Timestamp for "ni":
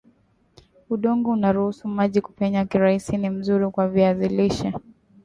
3.17-3.29